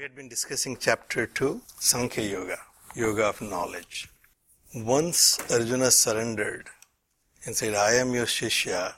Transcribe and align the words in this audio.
We 0.00 0.04
had 0.04 0.16
been 0.16 0.30
discussing 0.30 0.78
chapter 0.80 1.26
2, 1.26 1.60
Sankhya 1.78 2.24
Yoga, 2.26 2.56
Yoga 2.94 3.24
of 3.26 3.42
Knowledge. 3.42 4.08
Once 4.74 5.38
Arjuna 5.50 5.90
surrendered 5.90 6.70
and 7.44 7.54
said, 7.54 7.74
I 7.74 7.96
am 7.96 8.14
your 8.14 8.24
Shishya, 8.24 8.94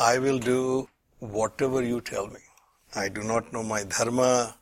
I 0.00 0.18
will 0.18 0.40
do 0.40 0.88
whatever 1.20 1.80
you 1.80 2.00
tell 2.00 2.26
me. 2.26 2.40
I 2.96 3.08
do 3.08 3.22
not 3.22 3.52
know 3.52 3.62
my 3.62 3.84
dharma, 3.84 4.56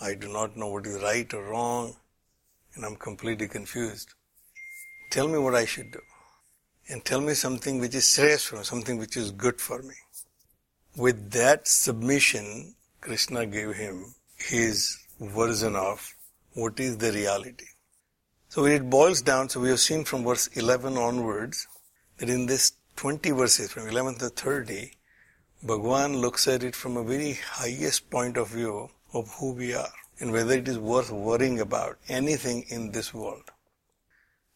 I 0.00 0.14
do 0.14 0.26
not 0.26 0.56
know 0.56 0.66
what 0.66 0.86
is 0.86 1.00
right 1.00 1.32
or 1.32 1.44
wrong, 1.44 1.94
and 2.74 2.84
I'm 2.84 2.96
completely 2.96 3.46
confused. 3.46 4.14
Tell 5.12 5.28
me 5.28 5.38
what 5.38 5.54
I 5.54 5.64
should 5.64 5.92
do. 5.92 6.00
And 6.88 7.04
tell 7.04 7.20
me 7.20 7.34
something 7.34 7.78
which 7.78 7.94
is 7.94 8.02
shreyas 8.02 8.64
something 8.64 8.98
which 8.98 9.16
is 9.16 9.30
good 9.30 9.60
for 9.60 9.80
me. 9.80 9.94
With 10.96 11.30
that 11.30 11.68
submission, 11.68 12.74
Krishna 13.00 13.46
gave 13.46 13.74
him 13.74 14.14
his 14.36 14.98
version 15.20 15.76
of 15.76 16.14
what 16.54 16.80
is 16.80 16.98
the 16.98 17.12
reality. 17.12 17.66
So 18.48 18.64
it 18.64 18.88
boils 18.88 19.22
down, 19.22 19.48
so 19.48 19.60
we 19.60 19.68
have 19.68 19.80
seen 19.80 20.04
from 20.04 20.24
verse 20.24 20.48
11 20.48 20.96
onwards 20.96 21.66
that 22.18 22.28
in 22.28 22.46
this 22.46 22.72
20 22.96 23.30
verses, 23.30 23.70
from 23.70 23.88
11 23.88 24.16
to 24.16 24.28
30, 24.30 24.92
Bhagwan 25.62 26.16
looks 26.16 26.48
at 26.48 26.62
it 26.62 26.74
from 26.74 26.96
a 26.96 27.04
very 27.04 27.34
highest 27.34 28.10
point 28.10 28.36
of 28.36 28.48
view 28.48 28.90
of 29.12 29.32
who 29.34 29.52
we 29.52 29.74
are 29.74 29.92
and 30.20 30.32
whether 30.32 30.54
it 30.54 30.68
is 30.68 30.78
worth 30.78 31.10
worrying 31.10 31.60
about 31.60 31.98
anything 32.08 32.64
in 32.68 32.90
this 32.92 33.14
world. 33.14 33.50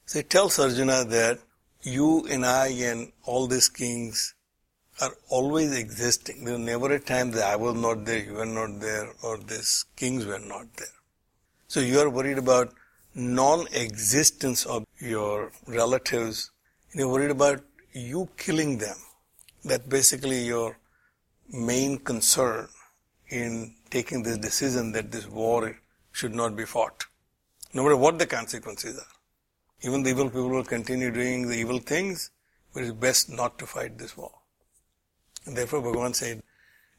So 0.06 0.18
it 0.20 0.30
tells 0.30 0.58
Arjuna 0.58 1.04
that 1.04 1.38
you 1.82 2.26
and 2.28 2.44
I 2.44 2.68
and 2.68 3.12
all 3.24 3.46
these 3.46 3.68
kings 3.68 4.34
are 5.00 5.12
always 5.28 5.76
existing. 5.76 6.44
There 6.44 6.54
was 6.54 6.62
never 6.62 6.92
a 6.92 7.00
time 7.00 7.30
that 7.32 7.44
I 7.44 7.56
was 7.56 7.74
not 7.74 8.04
there, 8.04 8.18
you 8.18 8.34
were 8.34 8.46
not 8.46 8.80
there, 8.80 9.12
or 9.22 9.38
these 9.38 9.84
kings 9.96 10.26
were 10.26 10.38
not 10.38 10.72
there. 10.76 10.86
So 11.68 11.80
you 11.80 11.98
are 12.00 12.10
worried 12.10 12.38
about 12.38 12.74
non-existence 13.14 14.66
of 14.66 14.84
your 14.98 15.52
relatives. 15.66 16.50
You're 16.92 17.08
worried 17.08 17.30
about 17.30 17.62
you 17.92 18.28
killing 18.36 18.78
them. 18.78 18.96
That's 19.64 19.86
basically 19.86 20.44
your 20.44 20.78
main 21.50 21.98
concern 21.98 22.68
in 23.28 23.74
taking 23.90 24.22
this 24.22 24.38
decision 24.38 24.92
that 24.92 25.12
this 25.12 25.26
war 25.26 25.78
should 26.12 26.34
not 26.34 26.56
be 26.56 26.64
fought, 26.64 27.06
no 27.72 27.82
matter 27.82 27.96
what 27.96 28.18
the 28.18 28.26
consequences 28.26 28.98
are. 28.98 29.06
Even 29.80 30.02
the 30.02 30.10
evil 30.10 30.26
people 30.26 30.48
will 30.48 30.64
continue 30.64 31.10
doing 31.10 31.48
the 31.48 31.56
evil 31.56 31.78
things, 31.78 32.30
but 32.72 32.82
it's 32.82 32.92
best 32.92 33.30
not 33.30 33.58
to 33.58 33.66
fight 33.66 33.98
this 33.98 34.16
war. 34.16 34.32
Therefore 35.46 35.82
Bhagavan 35.82 36.14
said, 36.14 36.42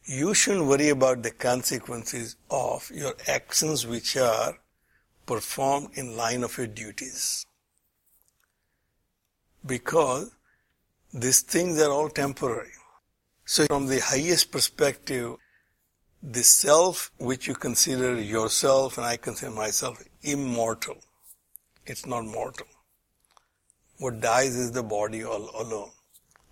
you 0.06 0.34
shouldn't 0.34 0.66
worry 0.66 0.90
about 0.90 1.24
the 1.24 1.32
consequences 1.32 2.36
of 2.50 2.92
your 2.94 3.14
actions 3.28 3.88
which 3.88 4.18
are 4.18 4.58
performed 5.26 5.90
in 5.94 6.18
line 6.18 6.44
of 6.44 6.58
your 6.58 6.68
duties. 6.68 7.46
Because 9.66 10.36
these 11.14 11.42
things 11.42 11.82
are 11.82 11.90
all 11.90 12.10
temporary. 12.10 12.72
So 13.46 13.66
from 13.68 13.88
the 13.88 14.00
highest 14.00 14.52
perspective, 14.52 15.36
the 16.22 16.44
self 16.44 17.12
which 17.18 17.48
you 17.48 17.56
consider 17.56 18.20
yourself 18.20 18.98
and 18.98 19.06
I 19.06 19.18
consider 19.18 19.52
myself 19.52 20.04
immortal. 20.22 20.98
It's 21.86 22.06
not 22.06 22.26
mortal. 22.26 22.68
What 24.00 24.20
dies 24.20 24.56
is 24.56 24.72
the 24.72 24.84
body 24.84 25.24
all 25.24 25.50
alone. 25.58 25.92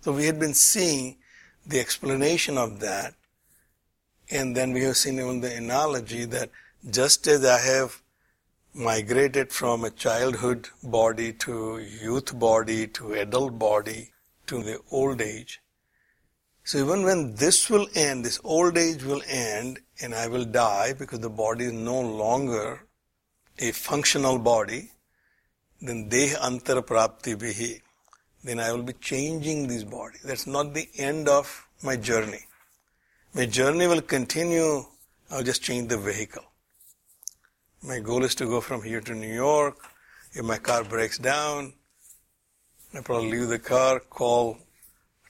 So 0.00 0.12
we 0.12 0.24
had 0.24 0.38
been 0.38 0.54
seeing 0.54 1.18
the 1.66 1.80
explanation 1.80 2.58
of 2.58 2.80
that 2.80 3.14
and 4.30 4.56
then 4.56 4.72
we 4.72 4.82
have 4.82 4.96
seen 4.96 5.18
even 5.18 5.40
the 5.40 5.54
analogy 5.54 6.24
that 6.24 6.50
just 6.90 7.26
as 7.26 7.44
I 7.44 7.58
have 7.58 8.00
migrated 8.74 9.52
from 9.52 9.84
a 9.84 9.90
childhood 9.90 10.68
body 10.82 11.32
to 11.44 11.78
youth 11.78 12.38
body 12.38 12.86
to 12.86 13.12
adult 13.12 13.58
body 13.58 14.10
to 14.46 14.62
the 14.62 14.78
old 14.90 15.20
age, 15.20 15.60
so 16.64 16.78
even 16.78 17.02
when 17.04 17.34
this 17.34 17.68
will 17.68 17.86
end, 17.94 18.24
this 18.24 18.40
old 18.44 18.78
age 18.78 19.02
will 19.02 19.22
end 19.28 19.80
and 20.00 20.14
I 20.14 20.28
will 20.28 20.44
die 20.44 20.94
because 20.94 21.20
the 21.20 21.30
body 21.30 21.66
is 21.66 21.72
no 21.72 22.00
longer 22.00 22.86
a 23.58 23.72
functional 23.72 24.38
body, 24.38 24.90
then 25.80 26.08
deh 26.08 26.34
antar 26.40 26.82
prapti 26.82 27.36
bihi, 27.36 27.80
then 28.44 28.58
I 28.60 28.72
will 28.72 28.82
be 28.82 28.94
changing 28.94 29.68
this 29.68 29.84
body. 29.84 30.18
That's 30.24 30.46
not 30.46 30.74
the 30.74 30.88
end 30.96 31.28
of 31.28 31.66
my 31.82 31.96
journey. 31.96 32.40
My 33.34 33.46
journey 33.46 33.86
will 33.86 34.02
continue, 34.02 34.84
I'll 35.30 35.42
just 35.42 35.62
change 35.62 35.88
the 35.88 35.98
vehicle. 35.98 36.44
My 37.82 37.98
goal 38.00 38.24
is 38.24 38.34
to 38.36 38.46
go 38.46 38.60
from 38.60 38.82
here 38.82 39.00
to 39.00 39.14
New 39.14 39.32
York. 39.32 39.76
If 40.34 40.44
my 40.44 40.58
car 40.58 40.84
breaks 40.84 41.18
down, 41.18 41.72
I 42.94 43.00
probably 43.00 43.32
leave 43.32 43.48
the 43.48 43.58
car, 43.58 44.00
call 44.00 44.58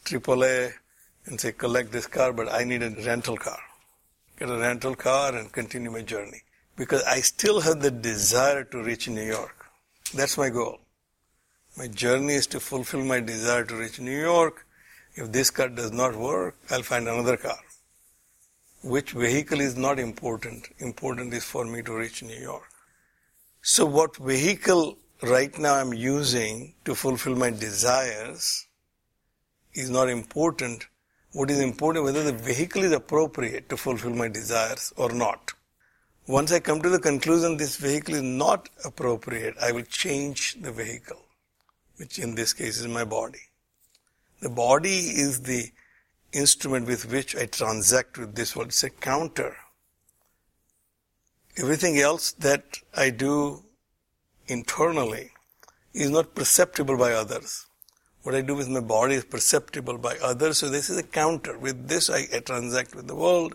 AAA, 0.05 0.73
and 1.27 1.41
say, 1.41 1.53
collect 1.53 1.93
this 1.93 2.07
car, 2.07 2.33
but 2.33 2.53
I 2.53 2.65
need 2.65 2.83
a 2.83 2.91
rental 2.91 3.37
car. 3.37 3.61
Get 4.39 4.51
a 4.51 4.59
rental 4.59 4.97
car 4.97 5.37
and 5.37 5.53
continue 5.53 5.91
my 5.91 6.03
journey. 6.03 6.43
Because 6.77 7.03
I 7.05 7.21
still 7.21 7.61
have 7.61 7.81
the 7.81 7.91
desire 7.91 8.65
to 8.65 8.83
reach 8.83 9.09
New 9.09 9.23
York. 9.23 9.67
That's 10.15 10.37
my 10.37 10.51
goal. 10.51 10.81
My 11.77 11.87
journey 11.89 12.35
is 12.35 12.47
to 12.49 12.61
fulfill 12.61 13.05
my 13.05 13.21
desire 13.21 13.65
to 13.65 13.77
reach 13.77 13.99
New 13.99 14.21
York. 14.21 14.67
If 15.15 15.33
this 15.33 15.51
car 15.51 15.69
does 15.69 15.91
not 15.91 16.15
work, 16.15 16.57
I'll 16.71 16.83
find 16.83 17.09
another 17.09 17.37
car. 17.37 17.59
Which 18.83 19.13
vehicle 19.13 19.61
is 19.61 19.77
not 19.77 19.99
important. 19.99 20.69
Important 20.79 21.33
is 21.33 21.45
for 21.45 21.65
me 21.65 21.83
to 21.83 21.97
reach 21.97 22.23
New 22.23 22.39
York. 22.39 22.69
So 23.63 23.87
what 23.87 24.17
vehicle 24.17 24.99
right 25.23 25.57
now 25.59 25.75
I'm 25.75 25.95
using 25.95 26.75
to 26.85 26.95
fulfill 26.95 27.37
my 27.37 27.51
desires 27.51 28.67
is 29.73 29.89
not 29.89 30.09
important. 30.09 30.87
What 31.33 31.51
is 31.51 31.61
important 31.61 32.05
whether 32.05 32.25
the 32.25 32.33
vehicle 32.33 32.83
is 32.83 32.93
appropriate 32.93 33.69
to 33.71 33.77
fulfill 33.77 34.11
my 34.11 34.29
desires 34.29 34.93
or 34.97 35.13
not. 35.13 35.53
Once 36.27 36.53
I 36.53 36.61
come 36.61 36.83
to 36.83 36.91
the 36.91 36.99
conclusion 36.99 37.57
this 37.57 37.77
vehicle 37.77 38.17
is 38.17 38.23
not 38.23 38.69
appropriate, 38.85 39.57
I 39.61 39.73
will 39.73 39.83
change 39.83 40.57
the 40.61 40.73
vehicle, 40.73 41.21
which 42.03 42.19
in 42.19 42.35
this 42.35 42.53
case 42.53 42.81
is 42.81 42.89
my 42.89 43.05
body. 43.05 43.43
The 44.41 44.51
body 44.51 44.99
is 45.25 45.43
the 45.43 45.71
instrument 46.33 46.89
with 46.89 47.09
which 47.09 47.37
I 47.37 47.47
transact 47.47 48.19
with 48.19 48.35
this 48.35 48.57
world. 48.57 48.71
It's 48.71 48.83
a 48.83 48.91
counter. 48.91 49.55
Everything 51.57 51.99
else 51.99 52.33
that 52.33 52.81
I 52.93 53.11
do 53.11 53.63
internally 54.49 55.31
is 55.95 56.11
not 56.11 56.35
perceptible 56.35 56.97
by 56.97 57.13
others. 57.13 57.67
What 58.25 58.35
I 58.35 58.41
do 58.41 58.57
with 58.57 58.69
my 58.69 58.81
body 58.81 59.15
is 59.15 59.25
perceptible 59.25 59.99
by 59.99 60.17
others, 60.19 60.59
so 60.59 60.69
this 60.69 60.91
is 60.91 60.99
a 60.99 61.05
counter. 61.05 61.57
With 61.57 61.87
this, 61.87 62.11
I, 62.11 62.27
I 62.35 62.41
transact 62.41 62.97
with 62.97 63.07
the 63.07 63.15
world. 63.15 63.55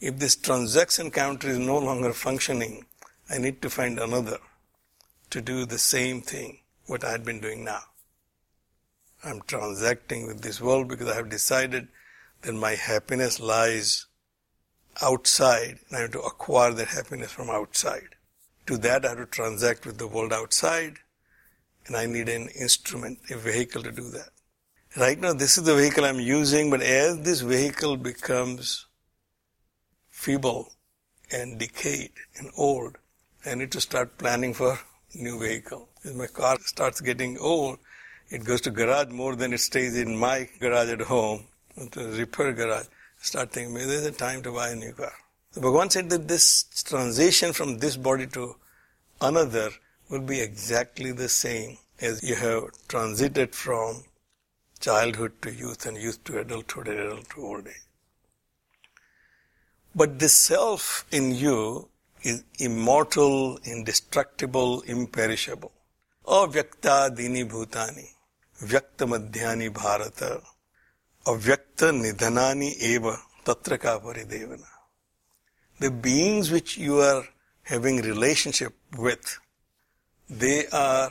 If 0.00 0.20
this 0.20 0.36
transaction 0.36 1.10
counter 1.10 1.48
is 1.48 1.58
no 1.58 1.78
longer 1.78 2.12
functioning, 2.12 2.86
I 3.28 3.38
need 3.38 3.60
to 3.62 3.70
find 3.70 3.98
another 3.98 4.38
to 5.30 5.40
do 5.40 5.66
the 5.66 5.78
same 5.78 6.20
thing, 6.20 6.58
what 6.86 7.04
I 7.04 7.12
had 7.12 7.24
been 7.24 7.40
doing 7.40 7.64
now. 7.64 7.82
I'm 9.24 9.42
transacting 9.42 10.26
with 10.26 10.42
this 10.42 10.60
world 10.60 10.88
because 10.88 11.08
I 11.08 11.14
have 11.14 11.28
decided 11.28 11.88
that 12.42 12.54
my 12.54 12.74
happiness 12.74 13.38
lies 13.38 14.06
outside 15.00 15.78
and 15.88 15.96
I 15.96 16.00
have 16.00 16.10
to 16.12 16.20
acquire 16.20 16.72
that 16.72 16.88
happiness 16.88 17.30
from 17.30 17.48
outside. 17.48 18.16
To 18.66 18.76
that, 18.78 19.04
I 19.04 19.10
have 19.10 19.18
to 19.18 19.26
transact 19.26 19.86
with 19.86 19.98
the 19.98 20.08
world 20.08 20.32
outside 20.32 20.98
and 21.86 21.96
I 21.96 22.06
need 22.06 22.28
an 22.28 22.48
instrument, 22.48 23.18
a 23.30 23.36
vehicle 23.36 23.82
to 23.82 23.92
do 23.92 24.10
that. 24.10 24.30
Right 24.96 25.18
now, 25.18 25.32
this 25.32 25.56
is 25.56 25.64
the 25.64 25.74
vehicle 25.74 26.04
I'm 26.04 26.20
using, 26.20 26.68
but 26.70 26.82
as 26.82 27.20
this 27.20 27.40
vehicle 27.40 27.96
becomes 27.96 28.86
feeble 30.10 30.74
and 31.30 31.58
decayed 31.58 32.12
and 32.36 32.50
old, 32.56 32.98
I 33.46 33.54
need 33.54 33.72
to 33.72 33.80
start 33.80 34.18
planning 34.18 34.52
for 34.52 34.78
new 35.14 35.40
vehicle. 35.40 35.88
As 36.04 36.14
my 36.14 36.26
car 36.26 36.58
starts 36.60 37.00
getting 37.00 37.38
old, 37.38 37.78
it 38.28 38.44
goes 38.44 38.60
to 38.62 38.70
garage 38.70 39.10
more 39.10 39.36
than 39.36 39.52
it 39.52 39.58
stays 39.58 39.96
in 39.96 40.18
my 40.18 40.48
garage 40.58 40.88
at 40.90 41.02
home, 41.02 41.44
the 41.76 42.06
repair 42.18 42.52
garage. 42.52 42.86
I 42.86 43.24
start 43.24 43.52
thinking, 43.52 43.72
maybe 43.72 43.86
there's 43.86 44.06
a 44.06 44.10
time 44.10 44.42
to 44.42 44.52
buy 44.52 44.70
a 44.70 44.74
new 44.74 44.92
car. 44.92 45.12
So 45.52 45.60
Bhagavan 45.60 45.92
said 45.92 46.10
that 46.10 46.26
this 46.26 46.64
transition 46.82 47.52
from 47.52 47.78
this 47.78 47.96
body 47.96 48.26
to 48.28 48.56
another 49.20 49.70
will 50.08 50.22
be 50.22 50.40
exactly 50.40 51.12
the 51.12 51.28
same 51.28 51.78
as 52.00 52.22
you 52.22 52.34
have 52.34 52.64
transited 52.88 53.54
from 53.54 54.02
childhood 54.80 55.40
to 55.42 55.52
youth 55.52 55.86
and 55.86 55.96
youth 55.96 56.24
to 56.24 56.40
adulthood 56.40 56.88
and 56.88 56.98
adulthood 56.98 57.30
to 57.30 57.46
old 57.46 57.68
age. 57.68 57.86
But 59.94 60.18
the 60.18 60.28
self 60.28 61.04
in 61.12 61.34
you 61.34 61.88
is 62.22 62.42
immortal, 62.58 63.58
indestructible, 63.64 64.80
imperishable. 64.82 65.70
Dini 66.24 67.44
bhutani, 67.48 68.08
vyakta 68.62 69.06
madhyani 69.06 69.70
bharata, 69.70 70.42
avyakta 71.26 71.92
nidhanani 71.92 72.74
eva 72.80 73.18
tatra 73.44 73.78
ka 73.78 73.98
paridevana. 73.98 74.66
The 75.80 75.90
beings 75.90 76.50
which 76.50 76.78
you 76.78 77.00
are 77.00 77.24
having 77.64 78.02
relationship 78.02 78.72
with, 78.96 79.38
they 80.30 80.66
are 80.68 81.10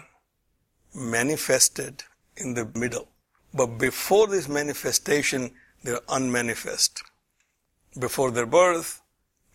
manifested 0.93 2.03
in 2.37 2.53
the 2.53 2.65
middle. 2.75 3.07
But 3.53 3.77
before 3.77 4.27
this 4.27 4.47
manifestation, 4.47 5.51
they 5.83 5.91
are 5.91 6.03
unmanifest. 6.07 7.03
Before 7.99 8.31
their 8.31 8.45
birth, 8.45 9.01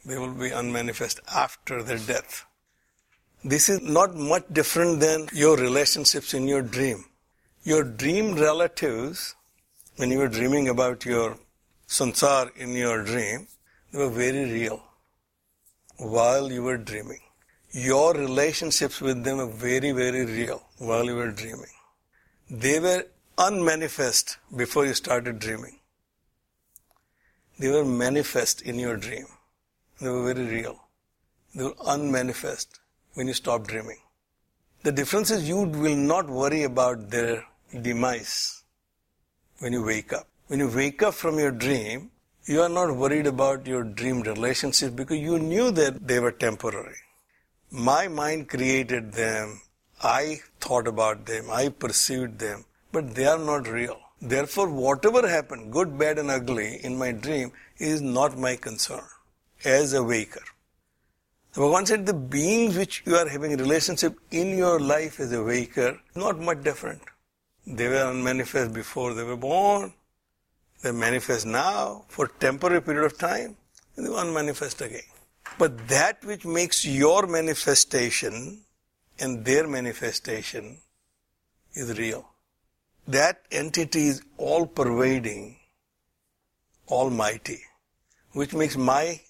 they 0.04 0.18
will 0.18 0.34
be 0.34 0.50
unmanifest 0.50 1.20
after 1.34 1.82
their 1.82 1.98
death. 1.98 2.44
This 3.44 3.68
is 3.68 3.80
not 3.82 4.14
much 4.14 4.44
different 4.52 5.00
than 5.00 5.28
your 5.32 5.56
relationships 5.56 6.34
in 6.34 6.48
your 6.48 6.62
dream. 6.62 7.04
Your 7.62 7.84
dream 7.84 8.34
relatives, 8.34 9.34
when 9.96 10.10
you 10.10 10.18
were 10.18 10.28
dreaming 10.28 10.68
about 10.68 11.04
your 11.04 11.38
sansar 11.86 12.50
in 12.56 12.72
your 12.72 13.04
dream, 13.04 13.46
they 13.92 13.98
were 13.98 14.10
very 14.10 14.50
real 14.50 14.82
while 15.98 16.50
you 16.50 16.62
were 16.62 16.76
dreaming. 16.76 17.20
Your 17.70 18.14
relationships 18.14 19.00
with 19.00 19.22
them 19.22 19.36
were 19.36 19.46
very, 19.46 19.92
very 19.92 20.24
real 20.24 20.66
while 20.78 21.04
you 21.04 21.14
were 21.14 21.30
dreaming. 21.30 21.76
They 22.50 22.80
were 22.80 23.04
unmanifest 23.38 24.38
before 24.56 24.86
you 24.86 24.94
started 24.94 25.38
dreaming. 25.38 25.78
They 27.58 27.68
were 27.68 27.84
manifest 27.84 28.62
in 28.62 28.78
your 28.78 28.96
dream. 28.96 29.26
They 30.00 30.08
were 30.08 30.32
very 30.32 30.46
real. 30.46 30.80
They 31.54 31.64
were 31.64 31.74
unmanifest 31.86 32.80
when 33.16 33.26
you 33.26 33.32
stop 33.32 33.66
dreaming. 33.66 33.98
The 34.82 34.92
difference 34.92 35.30
is 35.30 35.48
you 35.48 35.60
will 35.84 35.96
not 35.96 36.28
worry 36.28 36.64
about 36.64 37.10
their 37.10 37.44
demise 37.86 38.62
when 39.58 39.72
you 39.72 39.82
wake 39.82 40.12
up. 40.12 40.26
When 40.48 40.60
you 40.60 40.68
wake 40.68 41.02
up 41.02 41.14
from 41.14 41.38
your 41.38 41.50
dream, 41.50 42.10
you 42.44 42.60
are 42.60 42.68
not 42.68 42.94
worried 42.94 43.26
about 43.26 43.66
your 43.66 43.84
dream 43.84 44.20
relationships 44.20 44.94
because 44.94 45.18
you 45.18 45.38
knew 45.38 45.70
that 45.70 46.06
they 46.06 46.20
were 46.20 46.30
temporary. 46.30 46.98
My 47.70 48.06
mind 48.06 48.50
created 48.50 49.12
them. 49.12 49.62
I 50.02 50.40
thought 50.60 50.86
about 50.86 51.24
them. 51.24 51.50
I 51.50 51.70
perceived 51.70 52.38
them, 52.38 52.66
but 52.92 53.14
they 53.14 53.26
are 53.26 53.38
not 53.38 53.66
real. 53.66 53.98
Therefore, 54.20 54.68
whatever 54.68 55.26
happened, 55.26 55.72
good, 55.72 55.98
bad, 55.98 56.18
and 56.18 56.30
ugly 56.30 56.80
in 56.84 56.98
my 56.98 57.12
dream 57.12 57.50
is 57.78 58.02
not 58.02 58.38
my 58.38 58.56
concern 58.56 59.04
as 59.64 59.94
a 59.94 60.02
waker. 60.02 60.44
Bhagavan 61.56 61.86
said 61.86 62.04
the 62.04 62.12
beings 62.12 62.76
which 62.76 63.02
you 63.06 63.16
are 63.16 63.26
having 63.26 63.56
relationship 63.56 64.18
in 64.30 64.58
your 64.58 64.78
life 64.78 65.18
as 65.20 65.32
a 65.32 65.42
waker, 65.42 65.98
not 66.14 66.38
much 66.38 66.62
different. 66.62 67.00
They 67.66 67.88
were 67.88 68.10
unmanifest 68.10 68.74
before 68.74 69.14
they 69.14 69.22
were 69.22 69.38
born. 69.38 69.94
They 70.82 70.92
manifest 70.92 71.46
now 71.46 72.04
for 72.08 72.28
temporary 72.28 72.82
period 72.82 73.06
of 73.06 73.16
time, 73.16 73.56
and 73.96 74.06
they 74.06 74.14
unmanifest 74.14 74.82
again. 74.82 75.00
But 75.58 75.88
that 75.88 76.22
which 76.26 76.44
makes 76.44 76.84
your 76.84 77.26
manifestation 77.26 78.60
and 79.18 79.42
their 79.42 79.66
manifestation 79.66 80.78
is 81.72 81.98
real. 81.98 82.28
That 83.08 83.40
entity 83.50 84.08
is 84.08 84.22
all 84.36 84.66
pervading, 84.66 85.56
almighty, 86.88 87.62
which 88.32 88.52
makes 88.52 88.76
my 88.76 89.22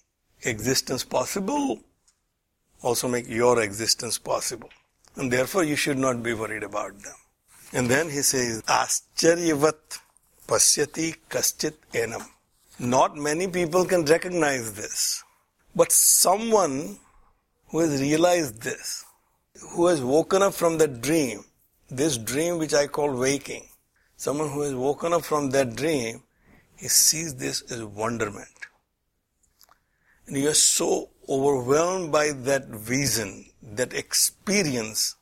existence 0.43 1.05
possible, 1.05 1.79
also 2.81 3.07
make 3.07 3.27
your 3.27 3.61
existence 3.61 4.17
possible. 4.17 4.69
And 5.15 5.31
therefore 5.31 5.63
you 5.63 5.75
should 5.75 5.97
not 5.97 6.21
be 6.21 6.33
worried 6.33 6.63
about 6.63 6.99
them. 6.99 7.15
And 7.73 7.89
then 7.89 8.09
he 8.09 8.21
says, 8.21 8.61
Ascharyavat 8.63 9.99
pasyati 10.47 11.15
kaschit 11.29 11.73
enam. 11.93 12.25
Not 12.79 13.17
many 13.17 13.47
people 13.47 13.85
can 13.85 14.05
recognize 14.05 14.73
this. 14.73 15.23
But 15.75 15.91
someone 15.91 16.99
who 17.67 17.79
has 17.79 17.99
realized 18.01 18.61
this, 18.61 19.03
who 19.71 19.87
has 19.87 20.01
woken 20.01 20.41
up 20.43 20.53
from 20.53 20.77
that 20.77 21.01
dream, 21.01 21.43
this 21.89 22.17
dream 22.17 22.57
which 22.57 22.73
I 22.73 22.87
call 22.87 23.11
waking, 23.11 23.67
someone 24.15 24.49
who 24.49 24.61
has 24.61 24.73
woken 24.73 25.13
up 25.13 25.25
from 25.25 25.49
that 25.51 25.75
dream, 25.75 26.23
he 26.77 26.87
sees 26.87 27.35
this 27.35 27.61
as 27.71 27.83
wonderment. 27.83 28.47
And 30.27 30.37
you 30.37 30.49
are 30.49 30.53
so 30.53 31.09
overwhelmed 31.29 32.11
by 32.11 32.31
that 32.31 32.67
vision, 32.67 33.45
that 33.61 33.93
experience, 33.93 35.15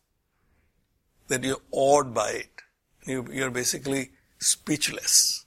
that 1.27 1.43
you're 1.43 1.61
awed 1.71 2.13
by 2.13 2.29
it. 2.31 2.49
You, 3.05 3.27
you're 3.31 3.51
basically 3.51 4.11
speechless. 4.39 5.45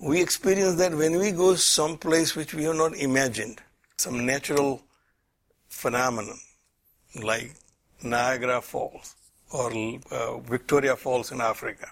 We 0.00 0.20
experience 0.22 0.76
that 0.76 0.94
when 0.94 1.18
we 1.18 1.32
go 1.32 1.54
someplace 1.54 2.36
which 2.36 2.54
we 2.54 2.64
have 2.64 2.76
not 2.76 2.96
imagined, 2.96 3.60
some 3.96 4.24
natural 4.24 4.82
phenomenon 5.68 6.38
like 7.22 7.54
Niagara 8.02 8.60
Falls 8.60 9.16
or 9.50 9.72
uh, 10.12 10.38
Victoria 10.38 10.94
Falls 10.94 11.32
in 11.32 11.40
Africa. 11.40 11.88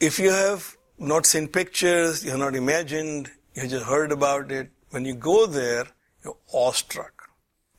If 0.00 0.18
you 0.18 0.30
have 0.30 0.76
not 0.98 1.26
seen 1.26 1.46
pictures, 1.46 2.24
you 2.24 2.30
have 2.30 2.40
not 2.40 2.56
imagined, 2.56 3.30
you 3.54 3.68
just 3.68 3.86
heard 3.86 4.10
about 4.10 4.50
it, 4.50 4.70
when 4.90 5.04
you 5.04 5.14
go 5.14 5.46
there, 5.46 5.86
you're 6.24 6.36
awestruck. 6.52 7.28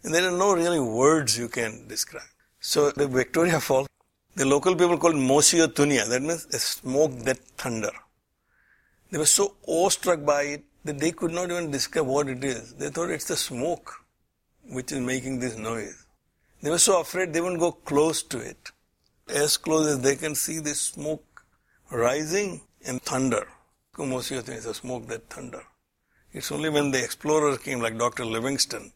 And 0.03 0.13
there 0.13 0.27
are 0.27 0.37
no 0.37 0.53
really 0.53 0.79
words 0.79 1.37
you 1.37 1.47
can 1.47 1.87
describe. 1.87 2.23
So 2.59 2.91
the 2.91 3.07
Victoria 3.07 3.59
Falls, 3.59 3.87
the 4.35 4.45
local 4.45 4.75
people 4.75 4.97
called 4.97 5.15
Mosi-oa-Tunya, 5.15 6.07
that 6.09 6.21
means 6.21 6.47
smoke 6.63 7.11
that 7.25 7.37
thunder. 7.57 7.91
They 9.11 9.17
were 9.17 9.25
so 9.25 9.55
awestruck 9.67 10.25
by 10.25 10.43
it 10.43 10.63
that 10.85 10.99
they 10.99 11.11
could 11.11 11.31
not 11.31 11.51
even 11.51 11.69
describe 11.69 12.07
what 12.07 12.27
it 12.27 12.43
is. 12.43 12.73
They 12.73 12.89
thought 12.89 13.09
it's 13.09 13.27
the 13.27 13.35
smoke 13.35 13.93
which 14.69 14.91
is 14.91 14.99
making 14.99 15.39
this 15.39 15.57
noise. 15.57 16.05
They 16.61 16.69
were 16.69 16.79
so 16.79 17.01
afraid 17.01 17.33
they 17.33 17.41
wouldn't 17.41 17.59
go 17.59 17.71
close 17.71 18.23
to 18.23 18.39
it. 18.39 18.71
As 19.27 19.57
close 19.57 19.87
as 19.87 19.99
they 20.01 20.15
can 20.15 20.35
see 20.35 20.59
the 20.59 20.73
smoke 20.75 21.43
rising 21.91 22.61
and 22.85 23.01
thunder. 23.01 23.47
Kumosio 23.93 24.47
is 24.49 24.65
a 24.65 24.73
smoke 24.73 25.07
that 25.07 25.29
thunder. 25.29 25.63
It's 26.33 26.51
only 26.51 26.69
when 26.69 26.91
the 26.91 27.03
explorer 27.03 27.57
came, 27.57 27.81
like 27.81 27.97
Dr. 27.97 28.25
Livingstone, 28.25 28.93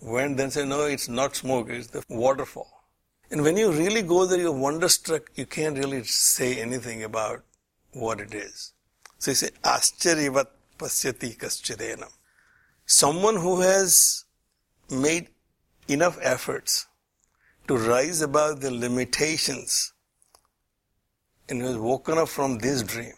went 0.00 0.36
then 0.36 0.50
said, 0.50 0.68
no, 0.68 0.82
it's 0.82 1.08
not 1.08 1.34
smoke, 1.34 1.70
it's 1.70 1.88
the 1.88 2.04
waterfall. 2.08 2.84
And 3.30 3.42
when 3.42 3.56
you 3.56 3.72
really 3.72 4.02
go 4.02 4.26
there, 4.26 4.38
you're 4.38 4.52
wonderstruck, 4.52 5.30
you 5.34 5.46
can't 5.46 5.78
really 5.78 6.04
say 6.04 6.60
anything 6.60 7.02
about 7.02 7.42
what 7.92 8.20
it 8.20 8.34
is. 8.34 8.72
So 9.18 9.30
he 9.30 9.34
said, 9.34 9.52
Ascharyavat 9.62 10.46
pasyati 10.78 11.36
kaschidenam. 11.38 12.12
Someone 12.84 13.36
who 13.36 13.62
has 13.62 14.24
made 14.90 15.28
enough 15.88 16.18
efforts 16.20 16.86
to 17.66 17.76
rise 17.78 18.20
above 18.20 18.60
the 18.60 18.70
limitations 18.70 19.94
and 21.48 21.62
has 21.62 21.76
woken 21.76 22.18
up 22.18 22.28
from 22.28 22.58
this 22.58 22.82
dream. 22.82 23.14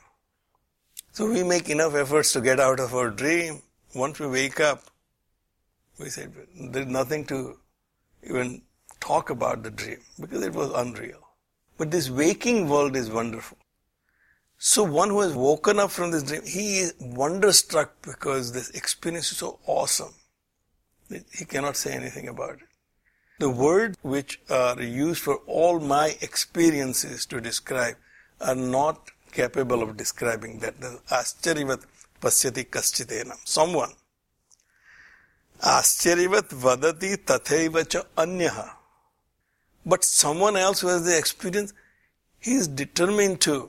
So 1.17 1.27
we 1.27 1.43
make 1.43 1.71
enough 1.71 1.95
efforts 1.95 2.35
to 2.35 2.43
get 2.43 2.61
out 2.61 2.79
of 2.79 2.95
our 2.95 3.09
dream. 3.09 3.63
Once 3.95 4.19
we 4.19 4.27
wake 4.27 4.61
up, 4.61 4.83
we 5.99 6.11
say 6.11 6.27
there's 6.55 6.89
nothing 6.89 7.25
to 7.29 7.59
even 8.23 8.61
talk 9.01 9.31
about 9.31 9.63
the 9.63 9.71
dream 9.71 9.97
because 10.21 10.45
it 10.45 10.53
was 10.53 10.71
unreal. 10.75 11.23
But 11.79 11.91
this 11.91 12.11
waking 12.11 12.69
world 12.69 12.97
is 12.97 13.09
wonderful. 13.09 13.57
So 14.59 14.83
one 14.83 15.09
who 15.09 15.23
has 15.23 15.33
woken 15.33 15.79
up 15.79 15.91
from 15.91 16.11
this 16.11 16.23
dream, 16.23 16.43
he 16.45 16.81
is 16.81 16.93
wonderstruck 17.01 17.95
because 18.03 18.53
this 18.53 18.69
experience 18.73 19.33
is 19.33 19.39
so 19.39 19.59
awesome. 19.65 20.13
that 21.09 21.25
He 21.33 21.47
cannot 21.47 21.79
say 21.79 21.95
anything 21.95 22.29
about 22.29 22.57
it. 22.57 22.69
The 23.39 23.49
words 23.49 23.97
which 24.03 24.39
are 24.51 24.83
used 24.83 25.23
for 25.23 25.37
all 25.47 25.81
my 25.81 26.19
experiences 26.21 27.25
to 27.25 27.41
describe 27.41 27.97
are 28.39 28.55
not 28.55 29.13
capable 29.37 29.83
of 29.83 29.97
describing 29.97 30.59
that. 30.61 30.75
Ascharyavat 31.21 31.83
pasyati 32.21 32.65
kaschidenam. 32.75 33.39
Someone. 33.45 33.93
Ascharyavat 35.61 36.49
vadati 36.65 37.17
tathaiva 37.31 37.89
cha 37.89 38.03
anyaha. 38.17 38.71
But 39.85 40.03
someone 40.05 40.57
else 40.57 40.81
who 40.81 40.89
has 40.89 41.05
the 41.05 41.17
experience, 41.17 41.73
he 42.41 42.55
is 42.55 42.67
determined 42.67 43.41
to 43.43 43.69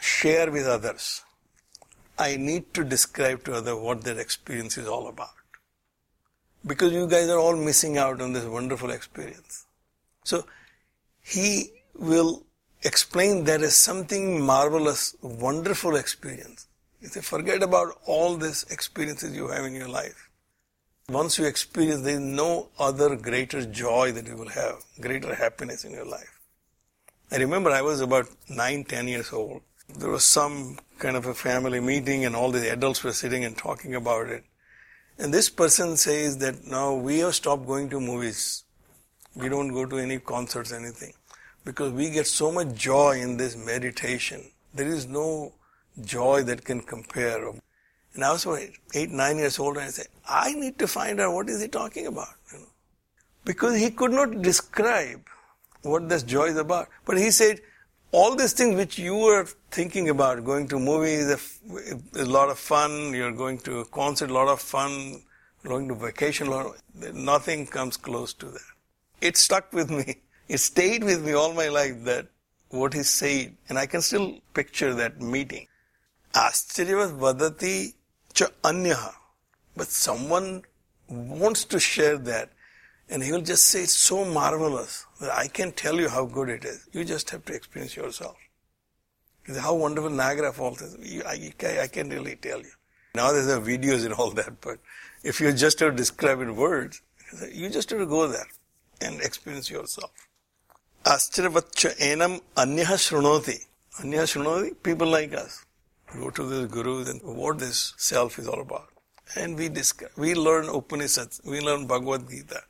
share 0.00 0.50
with 0.50 0.66
others, 0.66 1.22
I 2.18 2.36
need 2.36 2.72
to 2.74 2.84
describe 2.84 3.44
to 3.44 3.54
others 3.54 3.74
what 3.74 4.04
that 4.04 4.18
experience 4.18 4.78
is 4.78 4.86
all 4.86 5.08
about. 5.08 5.30
Because 6.66 6.92
you 6.92 7.06
guys 7.06 7.28
are 7.28 7.38
all 7.38 7.56
missing 7.56 7.98
out 7.98 8.20
on 8.20 8.32
this 8.32 8.44
wonderful 8.44 8.90
experience. 8.90 9.66
So 10.24 10.44
he 11.20 11.72
will 11.94 12.44
explain 12.82 13.44
that 13.44 13.62
as 13.62 13.76
something 13.76 14.44
marvelous, 14.44 15.16
wonderful 15.22 15.96
experience. 15.96 16.66
He 17.00 17.06
said, 17.06 17.24
forget 17.24 17.62
about 17.62 17.94
all 18.06 18.36
these 18.36 18.64
experiences 18.70 19.34
you 19.34 19.48
have 19.48 19.64
in 19.64 19.74
your 19.74 19.88
life. 19.88 20.30
Once 21.08 21.38
you 21.38 21.46
experience, 21.46 22.02
there 22.02 22.14
is 22.14 22.20
no 22.20 22.68
other 22.78 23.16
greater 23.16 23.64
joy 23.64 24.12
that 24.12 24.26
you 24.26 24.36
will 24.36 24.48
have, 24.48 24.76
greater 25.00 25.34
happiness 25.34 25.84
in 25.84 25.92
your 25.92 26.04
life. 26.04 26.38
I 27.30 27.36
remember 27.36 27.70
I 27.70 27.82
was 27.82 28.00
about 28.00 28.28
nine, 28.48 28.84
ten 28.84 29.08
years 29.08 29.32
old. 29.32 29.62
There 29.98 30.10
was 30.10 30.24
some 30.24 30.78
kind 30.98 31.16
of 31.16 31.26
a 31.26 31.34
family 31.34 31.80
meeting 31.80 32.24
and 32.24 32.36
all 32.36 32.50
the 32.50 32.70
adults 32.70 33.02
were 33.02 33.12
sitting 33.12 33.44
and 33.44 33.56
talking 33.56 33.94
about 33.94 34.26
it. 34.26 34.44
And 35.18 35.32
this 35.32 35.48
person 35.48 35.96
says 35.96 36.38
that 36.38 36.66
now 36.66 36.94
we 36.94 37.20
have 37.20 37.34
stopped 37.34 37.66
going 37.66 37.88
to 37.90 38.00
movies. 38.00 38.64
We 39.34 39.48
don't 39.48 39.72
go 39.72 39.86
to 39.86 39.98
any 39.98 40.18
concerts, 40.18 40.72
anything. 40.72 41.12
Because 41.64 41.92
we 41.92 42.10
get 42.10 42.26
so 42.26 42.50
much 42.50 42.74
joy 42.74 43.20
in 43.20 43.36
this 43.36 43.56
meditation. 43.56 44.50
There 44.74 44.86
is 44.86 45.06
no 45.06 45.54
joy 46.02 46.42
that 46.44 46.64
can 46.64 46.80
compare. 46.80 47.52
And 48.14 48.24
I 48.24 48.32
was 48.32 48.46
eight, 48.94 49.10
nine 49.10 49.38
years 49.38 49.58
old 49.58 49.76
and 49.76 49.86
I 49.86 49.90
said, 49.90 50.08
I 50.28 50.54
need 50.54 50.78
to 50.78 50.88
find 50.88 51.20
out 51.20 51.34
what 51.34 51.48
is 51.48 51.60
he 51.60 51.68
talking 51.68 52.06
about. 52.06 52.28
You 52.52 52.60
know? 52.60 52.66
Because 53.44 53.76
he 53.76 53.90
could 53.90 54.12
not 54.12 54.42
describe 54.42 55.20
what 55.82 56.08
this 56.08 56.22
joy 56.22 56.46
is 56.46 56.56
about. 56.56 56.88
But 57.04 57.18
he 57.18 57.30
said, 57.30 57.60
all 58.10 58.34
these 58.34 58.52
things 58.54 58.76
which 58.76 58.98
you 58.98 59.16
were 59.16 59.46
thinking 59.70 60.08
about, 60.08 60.44
going 60.44 60.66
to 60.68 60.78
movies, 60.78 61.28
a, 62.16 62.24
lot 62.24 62.48
of 62.48 62.58
fun, 62.58 63.12
you're 63.12 63.32
going 63.32 63.58
to 63.58 63.80
a 63.80 63.84
concert, 63.84 64.30
a 64.30 64.32
lot 64.32 64.48
of 64.48 64.60
fun, 64.60 65.22
going 65.66 65.88
to 65.88 65.94
vacation, 65.94 66.48
of, 66.48 66.80
nothing 67.14 67.66
comes 67.66 67.96
close 67.96 68.32
to 68.34 68.46
that. 68.46 68.60
It 69.20 69.36
stuck 69.36 69.72
with 69.72 69.90
me. 69.90 70.16
It 70.48 70.58
stayed 70.58 71.04
with 71.04 71.24
me 71.24 71.32
all 71.32 71.52
my 71.52 71.68
life 71.68 72.04
that 72.04 72.26
what 72.70 72.94
he 72.94 73.02
said, 73.02 73.56
and 73.68 73.78
I 73.78 73.86
can 73.86 74.02
still 74.02 74.40
picture 74.54 74.94
that 74.94 75.20
meeting. 75.20 75.66
Ascharyavat 76.34 77.18
vadati 77.18 77.94
cha 78.34 78.46
anyaha. 78.62 79.12
But 79.76 79.88
someone 79.88 80.62
wants 81.08 81.64
to 81.66 81.78
share 81.78 82.18
that 82.18 82.50
and 83.10 83.22
he 83.22 83.32
will 83.32 83.40
just 83.40 83.66
say 83.66 83.82
it's 83.82 83.96
so 83.96 84.24
marvelous 84.24 85.06
that 85.20 85.30
I 85.30 85.48
can 85.48 85.72
tell 85.72 85.98
you 85.98 86.08
how 86.08 86.26
good 86.26 86.48
it 86.50 86.64
is. 86.64 86.86
You 86.92 87.04
just 87.04 87.30
have 87.30 87.44
to 87.46 87.54
experience 87.54 87.96
yourself. 87.96 88.36
How 89.60 89.74
wonderful 89.74 90.10
Niagara 90.10 90.52
Falls 90.52 90.82
is. 90.82 91.22
I, 91.24 91.52
I 91.80 91.86
can 91.86 92.10
really 92.10 92.36
tell 92.36 92.58
you. 92.58 92.70
Now 93.14 93.32
there's 93.32 93.48
a 93.48 93.58
videos 93.58 94.04
and 94.04 94.12
all 94.12 94.30
that, 94.32 94.60
but 94.60 94.78
if 95.22 95.40
you 95.40 95.50
just 95.52 95.80
have 95.80 95.92
to 95.92 95.96
describe 95.96 96.40
in 96.40 96.54
words, 96.54 97.00
you 97.50 97.70
just 97.70 97.88
have 97.90 97.98
to 97.98 98.06
go 98.06 98.28
there 98.28 98.46
and 99.00 99.20
experience 99.22 99.70
yourself. 99.70 100.10
Ascharvacha 101.08 101.96
enam 102.00 102.38
anyaha 102.54 102.96
shrunoti. 103.02 103.58
Anyaha 104.00 104.26
shrunoti, 104.30 104.74
people 104.82 105.06
like 105.06 105.32
us. 105.32 105.64
Go 106.12 106.28
to 106.28 106.42
the 106.42 106.66
gurus 106.68 107.08
and 107.08 107.22
what 107.22 107.58
this 107.58 107.94
self 107.96 108.38
is 108.38 108.46
all 108.46 108.60
about. 108.60 108.88
And 109.34 109.56
we 109.56 109.70
we 110.18 110.34
learn 110.34 110.68
Upanishads, 110.68 111.40
we 111.46 111.60
learn 111.60 111.86
Bhagavad 111.86 112.28
Gita. 112.28 112.60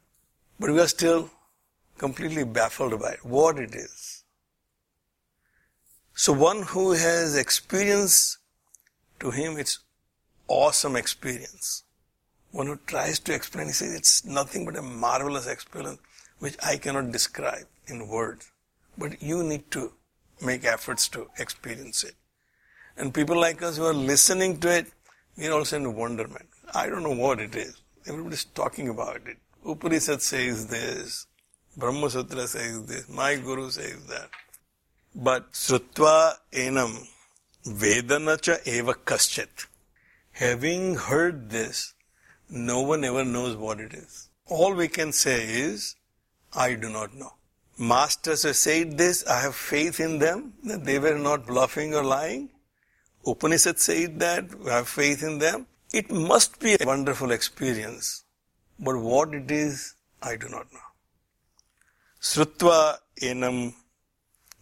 But 0.60 0.70
we 0.70 0.78
are 0.78 0.86
still 0.86 1.30
completely 1.98 2.44
baffled 2.44 3.00
by 3.00 3.14
it, 3.14 3.24
what 3.24 3.58
it 3.58 3.74
is. 3.74 4.22
So 6.14 6.32
one 6.32 6.62
who 6.62 6.92
has 6.92 7.34
experience, 7.34 8.38
to 9.18 9.32
him 9.32 9.58
it's 9.58 9.80
awesome 10.46 10.94
experience. 10.94 11.82
One 12.52 12.68
who 12.68 12.78
tries 12.86 13.18
to 13.20 13.34
explain, 13.34 13.66
he 13.66 13.72
says 13.72 13.94
it's 13.94 14.24
nothing 14.24 14.64
but 14.64 14.76
a 14.76 14.82
marvelous 14.82 15.48
experience 15.48 15.98
which 16.38 16.54
I 16.64 16.76
cannot 16.76 17.10
describe 17.10 17.66
in 17.88 18.08
words. 18.08 18.50
But 18.96 19.22
you 19.22 19.42
need 19.42 19.70
to 19.72 19.92
make 20.44 20.64
efforts 20.64 21.08
to 21.08 21.28
experience 21.38 22.04
it. 22.04 22.14
And 22.96 23.14
people 23.14 23.38
like 23.38 23.62
us 23.62 23.76
who 23.76 23.84
are 23.84 23.94
listening 23.94 24.58
to 24.60 24.76
it, 24.78 24.86
we 25.36 25.46
are 25.46 25.52
also 25.52 25.76
in 25.76 25.94
wonderment. 25.94 26.48
I 26.74 26.88
don't 26.88 27.02
know 27.02 27.14
what 27.14 27.40
it 27.40 27.54
is. 27.54 27.80
Everybody's 28.06 28.44
talking 28.44 28.88
about 28.88 29.20
it. 29.26 29.36
Upanishad 29.64 30.22
says 30.22 30.66
this, 30.66 31.26
Brahma 31.76 32.10
Sutra 32.10 32.46
says 32.46 32.84
this, 32.86 33.08
my 33.08 33.36
Guru 33.36 33.70
says 33.70 34.06
that. 34.06 34.30
But 35.14 35.52
Srutva 35.52 36.34
Enam 36.52 37.06
Vedanacha 37.64 38.66
Eva 38.66 38.94
Kaschit. 38.94 39.66
Having 40.32 40.96
heard 40.96 41.50
this, 41.50 41.94
no 42.48 42.82
one 42.82 43.04
ever 43.04 43.24
knows 43.24 43.56
what 43.56 43.80
it 43.80 43.92
is. 43.92 44.28
All 44.46 44.74
we 44.74 44.88
can 44.88 45.12
say 45.12 45.44
is, 45.44 45.96
I 46.54 46.74
do 46.74 46.88
not 46.88 47.14
know. 47.14 47.34
Masters 47.78 48.42
have 48.42 48.56
said 48.56 48.98
this, 48.98 49.24
I 49.26 49.40
have 49.40 49.54
faith 49.54 50.00
in 50.00 50.18
them, 50.18 50.54
that 50.64 50.84
they 50.84 50.98
were 50.98 51.16
not 51.16 51.46
bluffing 51.46 51.94
or 51.94 52.02
lying. 52.02 52.50
Upanishad 53.24 53.78
said 53.78 54.18
that, 54.18 54.46
I 54.68 54.76
have 54.76 54.88
faith 54.88 55.22
in 55.22 55.38
them. 55.38 55.66
It 55.92 56.10
must 56.10 56.58
be 56.58 56.74
a 56.74 56.84
wonderful 56.84 57.30
experience. 57.30 58.24
But 58.80 58.98
what 58.98 59.32
it 59.32 59.50
is, 59.50 59.94
I 60.20 60.36
do 60.36 60.48
not 60.48 60.72
know. 60.72 60.80
Srutva 62.20 62.98
enam 63.22 63.74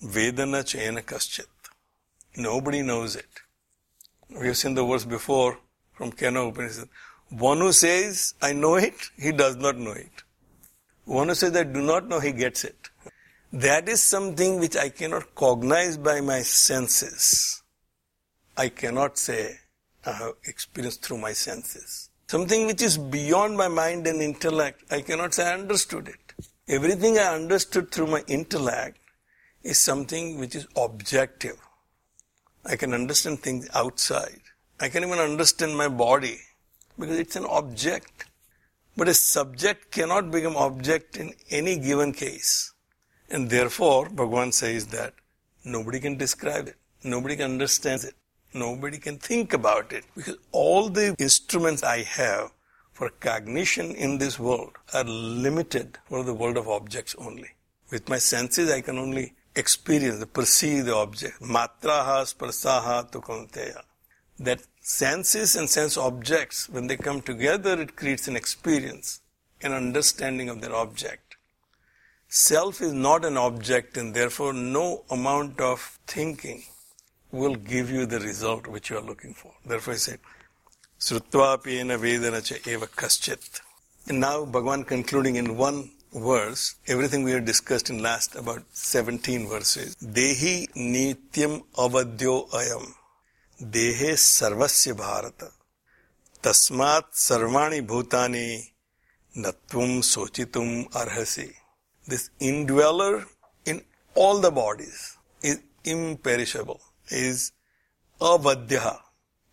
vedana 0.02 0.62
chena 0.62 1.02
kaschit. 1.02 1.46
Nobody 2.37 2.82
knows 2.82 3.16
it. 3.16 3.28
We 4.28 4.49
have 4.49 4.58
seen 4.58 4.75
the 4.75 4.85
verse 4.85 5.06
before 5.06 5.58
from 5.94 6.12
Kena 6.12 6.50
Upanishad. 6.50 6.88
One 7.30 7.58
who 7.58 7.73
says, 7.73 8.35
I 8.42 8.52
know 8.52 8.75
it, 8.75 9.11
he 9.18 9.32
does 9.32 9.56
not 9.56 9.78
know 9.78 9.92
it. 9.92 10.23
One 11.06 11.28
who 11.28 11.35
says, 11.35 11.56
I 11.56 11.64
do 11.64 11.80
not 11.80 12.08
know, 12.08 12.20
he 12.20 12.32
gets 12.32 12.62
it. 12.64 12.90
That 13.57 13.89
is 13.89 14.03
something 14.03 14.61
which 14.61 14.77
I 14.77 14.91
cannot 14.91 15.35
cognize 15.35 15.97
by 15.97 16.21
my 16.21 16.43
senses. 16.43 17.63
I 18.55 18.69
cannot 18.69 19.17
say 19.17 19.57
I 20.05 20.13
have 20.13 20.35
experienced 20.45 21.03
through 21.03 21.17
my 21.17 21.33
senses. 21.33 22.11
Something 22.27 22.67
which 22.67 22.83
is 22.83 22.99
beyond 22.99 23.57
my 23.57 23.69
mind 23.69 24.07
and 24.07 24.21
intellect, 24.21 24.83
I 24.91 25.01
cannot 25.01 25.33
say 25.33 25.47
I 25.47 25.55
understood 25.55 26.09
it. 26.09 26.35
Everything 26.69 27.17
I 27.17 27.35
understood 27.35 27.91
through 27.91 28.09
my 28.09 28.23
intellect 28.29 28.99
is 29.63 29.81
something 29.81 30.39
which 30.39 30.55
is 30.55 30.67
objective. 30.77 31.57
I 32.67 32.77
can 32.77 32.93
understand 32.93 33.41
things 33.41 33.71
outside. 33.73 34.43
I 34.81 34.91
can 34.91 35.03
even 35.03 35.19
understand 35.19 35.79
my 35.79 35.89
body 35.89 36.41
because 36.99 37.19
it's 37.19 37.37
an 37.37 37.47
object. 37.47 38.27
But 38.99 39.09
a 39.09 39.15
subject 39.15 39.93
cannot 39.93 40.31
become 40.31 40.57
object 40.59 41.17
in 41.17 41.33
any 41.51 41.79
given 41.79 42.13
case. 42.13 42.75
And 43.28 43.50
therefore, 43.50 44.09
Bhagavan 44.09 44.52
says 44.52 44.87
that 44.88 45.14
nobody 45.64 46.00
can 46.00 46.16
describe 46.16 46.68
it. 46.68 46.76
Nobody 47.02 47.37
can 47.37 47.52
understand 47.52 48.04
it. 48.04 48.14
Nobody 48.54 48.99
can 48.99 49.18
think 49.18 49.52
about 49.52 49.92
it 49.92 50.04
because 50.14 50.37
all 50.52 50.88
the 50.88 51.14
instruments 51.18 51.83
I 51.83 52.02
have 52.02 52.52
for 52.92 53.11
cognition 53.11 53.95
in 53.95 54.18
this 54.18 54.38
world 54.38 54.73
are 54.95 55.04
limited 55.04 55.99
for 56.09 56.25
the 56.25 56.33
world 56.33 56.56
of 56.56 56.68
objects 56.68 57.14
only. 57.18 57.50
With 57.90 58.09
my 58.09 58.18
senses, 58.18 58.71
I 58.71 58.80
can 58.80 58.99
only 58.99 59.35
experience, 59.54 60.25
perceive 60.33 60.87
the 60.87 60.95
object. 60.95 61.40
Matraha 61.40 62.25
sparsaha 62.25 63.11
tu 63.11 63.21
That 64.38 64.62
senses 64.80 65.56
and 65.56 65.68
sense 65.68 65.97
objects, 65.97 66.68
when 66.68 66.87
they 66.87 66.97
come 66.97 67.21
together, 67.21 67.80
it 67.80 67.97
creates 67.97 68.28
an 68.28 68.37
experience, 68.37 69.21
an 69.62 69.73
understanding 69.73 70.49
of 70.49 70.61
their 70.61 70.75
object. 70.75 71.25
Self 72.28 72.80
is 72.80 72.92
not 72.92 73.25
an 73.25 73.37
object 73.37 73.97
and 73.97 74.12
therefore 74.12 74.52
no 74.52 75.04
amount 75.11 75.61
of 75.61 75.99
thinking 76.06 76.64
will 77.30 77.54
give 77.54 77.90
you 77.90 78.04
the 78.04 78.18
result 78.18 78.66
which 78.66 78.90
you 78.90 78.99
are 78.99 79.02
looking 79.02 79.33
for. 79.33 79.52
Therefore 79.64 79.95
I 79.95 79.97
said, 79.97 80.18
Srutvapena 80.99 81.99
Vedana 81.99 82.45
cha 82.45 82.56
eva 82.68 82.87
kaschit. 82.87 83.61
And 84.09 84.21
now 84.21 84.45
Bhagavan 84.45 84.87
concluding 84.87 85.37
in 85.37 85.56
one 85.56 85.90
verse, 86.12 86.75
everything 86.88 87.23
we 87.23 87.33
have 87.33 87.45
discussed 87.45 87.90
in 87.90 88.02
last 88.02 88.35
about 88.35 88.64
17 88.73 89.49
verses. 89.49 89.95
Dehi 89.97 90.68
nityam 90.75 91.62
avadyo 91.76 92.49
ayam. 92.50 92.92
Dehe 93.62 94.14
sarvasya 94.14 94.97
bharata. 94.97 95.50
Tasmat 96.42 97.04
sarvani 97.12 97.87
bhutani 97.87 98.62
natvam 99.37 100.00
sochitum 100.02 100.90
arhasi. 100.90 101.52
This 102.07 102.31
indweller 102.41 103.25
in 103.65 103.83
all 104.15 104.41
the 104.41 104.51
bodies 104.51 105.17
is 105.43 105.61
imperishable 105.85 106.81
is 107.09 107.53
avadya, 108.21 108.99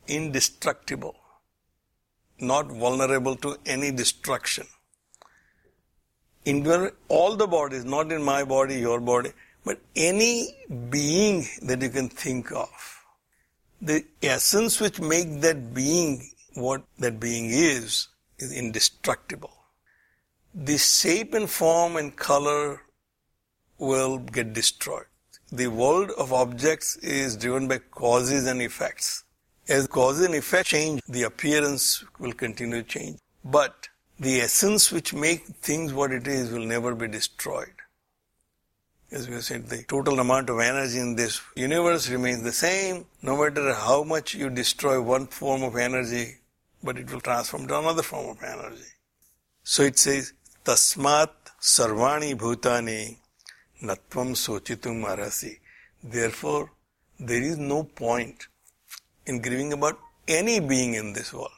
indestructible, 0.07 1.15
not 2.39 2.67
vulnerable 2.67 3.35
to 3.37 3.57
any 3.65 3.91
destruction. 3.91 4.67
In 6.45 6.91
all 7.07 7.35
the 7.35 7.47
bodies, 7.47 7.85
not 7.85 8.11
in 8.11 8.21
my 8.21 8.43
body, 8.43 8.75
your 8.79 8.99
body, 8.99 9.31
but 9.63 9.79
any 9.95 10.55
being 10.89 11.45
that 11.61 11.81
you 11.81 11.89
can 11.89 12.09
think 12.09 12.51
of, 12.51 12.69
the 13.81 14.05
essence 14.21 14.79
which 14.79 14.99
makes 14.99 15.35
that 15.41 15.73
being 15.73 16.29
what 16.53 16.83
that 16.99 17.19
being 17.19 17.49
is, 17.49 18.09
is 18.37 18.51
indestructible. 18.51 19.52
The 20.55 20.77
shape 20.77 21.33
and 21.33 21.49
form 21.49 21.95
and 21.95 22.15
color 22.15 22.83
will 23.79 24.19
get 24.19 24.53
destroyed. 24.53 25.05
The 25.51 25.67
world 25.67 26.11
of 26.11 26.31
objects 26.31 26.95
is 26.97 27.35
driven 27.35 27.67
by 27.67 27.79
causes 27.79 28.45
and 28.45 28.61
effects. 28.61 29.23
As 29.67 29.87
causes 29.87 30.27
and 30.27 30.35
effects 30.35 30.69
change, 30.69 31.01
the 31.07 31.23
appearance 31.23 32.03
will 32.19 32.33
continue 32.33 32.83
to 32.83 32.87
change. 32.87 33.19
But 33.43 33.89
the 34.19 34.41
essence 34.41 34.91
which 34.91 35.11
makes 35.11 35.49
things 35.49 35.91
what 35.91 36.11
it 36.11 36.27
is 36.27 36.51
will 36.51 36.65
never 36.65 36.93
be 36.93 37.07
destroyed. 37.07 37.73
As 39.11 39.27
we 39.27 39.41
said, 39.41 39.67
the 39.67 39.83
total 39.83 40.19
amount 40.19 40.51
of 40.51 40.59
energy 40.59 40.99
in 40.99 41.15
this 41.15 41.41
universe 41.55 42.09
remains 42.09 42.43
the 42.43 42.51
same, 42.51 43.05
no 43.23 43.37
matter 43.37 43.73
how 43.73 44.03
much 44.03 44.35
you 44.35 44.51
destroy 44.51 45.01
one 45.01 45.25
form 45.25 45.63
of 45.63 45.75
energy, 45.77 46.35
but 46.83 46.99
it 46.99 47.11
will 47.11 47.21
transform 47.21 47.67
to 47.67 47.79
another 47.79 48.03
form 48.03 48.29
of 48.29 48.43
energy. 48.43 48.91
So 49.63 49.83
it 49.83 49.97
says, 49.97 50.33
Tasmat 50.65 51.51
sarvani 51.59 52.35
bhutani 52.37 53.17
natvam 53.81 54.29
sochitum 54.33 55.03
arasi. 55.03 55.59
Therefore, 56.01 56.71
there 57.19 57.43
is 57.43 57.57
no 57.57 57.83
point 57.83 58.47
in 59.25 59.41
grieving 59.41 59.73
about 59.73 59.99
any 60.25 60.61
being 60.61 60.93
in 60.93 61.11
this 61.11 61.33
world. 61.33 61.51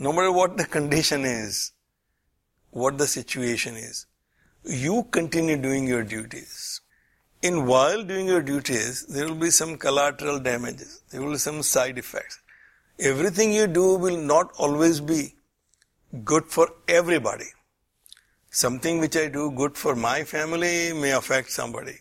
No 0.00 0.12
matter 0.12 0.32
what 0.32 0.56
the 0.56 0.64
condition 0.64 1.24
is, 1.24 1.70
what 2.72 2.98
the 2.98 3.06
situation 3.06 3.76
is, 3.76 4.06
you 4.64 5.04
continue 5.12 5.56
doing 5.56 5.86
your 5.86 6.02
duties. 6.02 6.80
In 7.42 7.66
while 7.66 8.02
doing 8.02 8.26
your 8.26 8.42
duties, 8.42 9.06
there 9.06 9.28
will 9.28 9.36
be 9.36 9.52
some 9.52 9.78
collateral 9.78 10.40
damages, 10.40 11.02
there 11.10 11.22
will 11.22 11.32
be 11.32 11.38
some 11.38 11.62
side 11.62 11.98
effects. 11.98 12.40
Everything 12.98 13.52
you 13.52 13.68
do 13.68 13.94
will 13.94 14.16
not 14.16 14.50
always 14.58 15.00
be 15.00 15.36
good 16.24 16.46
for 16.46 16.68
everybody. 16.88 17.46
Something 18.50 18.98
which 18.98 19.16
I 19.16 19.28
do 19.28 19.50
good 19.50 19.76
for 19.76 19.94
my 19.94 20.24
family 20.24 20.92
may 20.92 21.12
affect 21.12 21.50
somebody. 21.50 21.98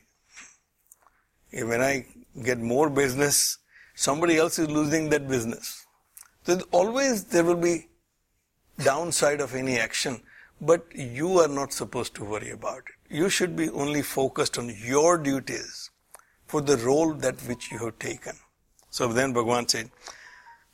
When 1.52 1.82
I 1.82 2.06
get 2.44 2.60
more 2.60 2.90
business, 2.90 3.58
somebody 3.96 4.38
else 4.38 4.60
is 4.60 4.70
losing 4.70 5.10
that 5.10 5.28
business. 5.28 5.86
So 6.44 6.62
always 6.72 7.26
there 7.26 7.44
will 7.44 7.56
be 7.56 7.88
downside 8.82 9.42
of 9.42 9.56
any 9.56 9.78
action, 9.78 10.22
but 10.62 10.86
you 10.96 11.40
are 11.40 11.48
not 11.48 11.74
supposed 11.74 12.16
to 12.16 12.24
worry 12.24 12.52
about 12.52 12.78
it. 12.78 13.14
You 13.14 13.30
should 13.30 13.56
be 13.56 13.70
only 13.70 14.02
focused 14.02 14.58
on 14.58 14.74
your 14.84 15.18
duties 15.18 15.90
for 16.48 16.62
the 16.62 16.78
role 16.78 17.14
that 17.16 17.36
which 17.48 17.72
you 17.72 17.80
have 17.80 18.00
taken. 18.00 18.34
So 18.90 19.12
then 19.12 19.34
Bhagavan 19.34 19.70
said, 19.70 19.92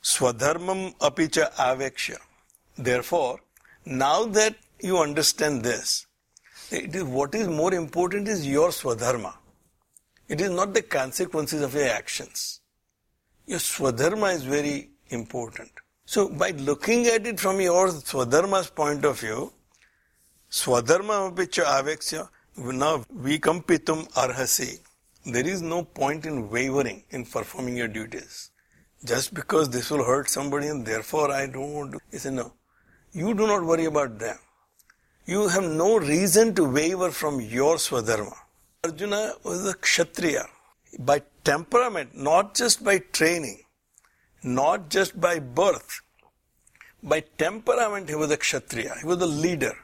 Swadharmam 0.02 0.96
apicha 0.98 1.52
aveksha. 1.54 2.18
Therefore, 2.76 3.40
now 3.86 4.24
that 4.26 4.56
you 4.80 4.98
understand 4.98 5.62
this, 5.62 6.06
it 6.70 6.94
is 6.94 7.04
what 7.04 7.34
is 7.34 7.46
more 7.46 7.72
important 7.74 8.26
is 8.26 8.46
your 8.46 8.70
swadharma. 8.70 9.34
It 10.28 10.40
is 10.40 10.50
not 10.50 10.74
the 10.74 10.82
consequences 10.82 11.62
of 11.62 11.74
your 11.74 11.86
actions. 11.86 12.60
Your 13.46 13.58
swadharma 13.58 14.34
is 14.34 14.42
very 14.42 14.90
important. 15.10 15.70
So 16.06 16.28
by 16.28 16.50
looking 16.50 17.06
at 17.06 17.26
it 17.26 17.38
from 17.38 17.60
your 17.60 17.88
swadharma's 17.88 18.70
point 18.70 19.04
of 19.04 19.20
view, 19.20 19.52
swadharma 20.50 21.34
picha 21.34 21.64
aveksya, 21.64 22.28
now 22.56 23.04
vikampitum 23.14 24.10
arhasi. 24.12 24.80
There 25.26 25.46
is 25.46 25.62
no 25.62 25.84
point 25.84 26.26
in 26.26 26.50
wavering 26.50 27.04
in 27.10 27.24
performing 27.24 27.76
your 27.76 27.88
duties. 27.88 28.50
Just 29.04 29.34
because 29.34 29.70
this 29.70 29.90
will 29.90 30.04
hurt 30.04 30.28
somebody 30.28 30.68
and 30.68 30.84
therefore 30.84 31.30
I 31.30 31.46
don't 31.46 31.72
want 31.72 31.92
to. 31.92 32.00
He 32.10 32.18
said, 32.18 32.32
no. 32.34 32.52
You 33.14 33.32
do 33.32 33.46
not 33.46 33.64
worry 33.64 33.84
about 33.84 34.18
them. 34.18 34.36
You 35.24 35.46
have 35.48 35.62
no 35.64 35.98
reason 35.98 36.54
to 36.56 36.64
waver 36.64 37.10
from 37.10 37.40
your 37.40 37.76
swadharma. 37.76 38.36
Arjuna 38.82 39.34
was 39.44 39.66
a 39.66 39.74
kshatriya 39.74 40.46
by 40.98 41.22
temperament, 41.44 42.16
not 42.16 42.54
just 42.54 42.82
by 42.82 42.98
training, 42.98 43.60
not 44.42 44.90
just 44.90 45.20
by 45.20 45.38
birth. 45.38 46.00
By 47.02 47.20
temperament, 47.38 48.08
he 48.08 48.16
was 48.16 48.32
a 48.32 48.36
kshatriya. 48.36 48.96
He 49.00 49.06
was 49.06 49.22
a 49.22 49.26
leader. 49.26 49.76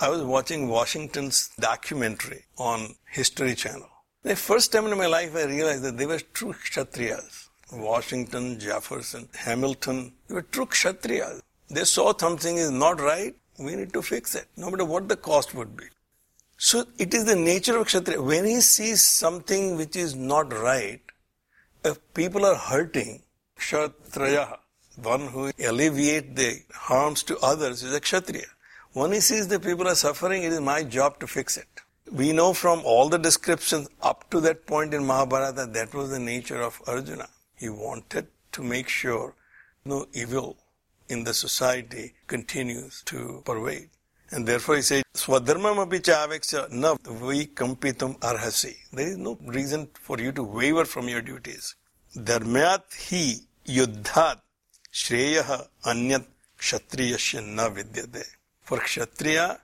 I 0.00 0.08
was 0.08 0.22
watching 0.22 0.68
Washington's 0.68 1.50
documentary 1.60 2.44
on 2.58 2.96
History 3.10 3.54
Channel. 3.54 3.88
The 4.24 4.34
first 4.34 4.72
time 4.72 4.86
in 4.86 4.98
my 4.98 5.06
life 5.06 5.36
I 5.36 5.44
realized 5.44 5.84
that 5.84 5.96
they 5.96 6.06
were 6.06 6.20
true 6.34 6.52
kshatriyas. 6.52 7.46
Washington, 7.72 8.58
Jefferson, 8.58 9.28
Hamilton, 9.34 10.12
they 10.28 10.34
were 10.34 10.42
true 10.42 10.66
Kshatriyas. 10.66 11.40
They 11.68 11.84
saw 11.84 12.16
something 12.16 12.56
is 12.56 12.70
not 12.70 13.00
right, 13.00 13.34
we 13.58 13.74
need 13.74 13.92
to 13.92 14.02
fix 14.02 14.34
it, 14.34 14.46
no 14.56 14.70
matter 14.70 14.84
what 14.84 15.08
the 15.08 15.16
cost 15.16 15.54
would 15.54 15.76
be. 15.76 15.86
So 16.58 16.84
it 16.98 17.12
is 17.12 17.24
the 17.24 17.36
nature 17.36 17.76
of 17.76 17.86
Kshatriya. 17.86 18.22
When 18.22 18.44
he 18.44 18.60
sees 18.60 19.04
something 19.04 19.76
which 19.76 19.96
is 19.96 20.14
not 20.14 20.52
right, 20.52 21.00
if 21.84 21.98
people 22.14 22.46
are 22.46 22.54
hurting, 22.54 23.22
Kshatriya, 23.56 24.58
one 25.02 25.28
who 25.28 25.50
alleviate 25.62 26.36
the 26.36 26.62
harms 26.72 27.22
to 27.24 27.38
others 27.38 27.82
is 27.82 27.94
a 27.94 28.00
Kshatriya. 28.00 28.46
When 28.92 29.12
he 29.12 29.20
sees 29.20 29.48
the 29.48 29.60
people 29.60 29.88
are 29.88 29.94
suffering, 29.94 30.42
it 30.42 30.52
is 30.52 30.60
my 30.60 30.82
job 30.82 31.20
to 31.20 31.26
fix 31.26 31.56
it. 31.56 31.68
We 32.10 32.32
know 32.32 32.54
from 32.54 32.80
all 32.84 33.08
the 33.08 33.18
descriptions 33.18 33.88
up 34.00 34.30
to 34.30 34.40
that 34.40 34.66
point 34.66 34.94
in 34.94 35.04
Mahabharata 35.04 35.66
that 35.66 35.92
was 35.92 36.10
the 36.10 36.18
nature 36.18 36.62
of 36.62 36.80
Arjuna. 36.86 37.28
He 37.56 37.68
wanted 37.68 38.28
to 38.52 38.62
make 38.62 38.88
sure 38.88 39.34
no 39.84 40.06
evil 40.12 40.56
in 41.08 41.24
the 41.24 41.34
society 41.34 42.14
continues 42.26 43.02
to 43.06 43.42
pervade. 43.44 43.90
And 44.30 44.46
therefore 44.46 44.76
he 44.76 44.82
said, 44.82 45.04
Swadharmam 45.14 45.78
api 45.78 46.00
chaveksha 46.00 46.70
na 46.70 46.96
vikampitum 46.96 48.18
arhasi. 48.18 48.74
There 48.92 49.06
is 49.06 49.16
no 49.16 49.38
reason 49.44 49.88
for 49.94 50.18
you 50.18 50.32
to 50.32 50.42
waver 50.42 50.84
from 50.84 51.08
your 51.08 51.22
duties. 51.22 51.76
Dharmayat 52.16 52.82
hi 53.08 53.36
yuddhat 53.66 54.40
shreyaha 54.92 55.68
anyat 55.84 56.26
kshatriyasya 56.58 57.46
na 57.46 57.68
vidyate. 57.70 58.24
For 58.62 58.78
kshatriya, 58.78 59.60